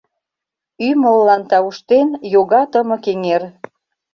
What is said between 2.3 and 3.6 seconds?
йога тымык эҥер.